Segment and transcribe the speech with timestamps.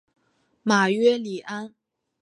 [0.63, 1.75] 马约里安。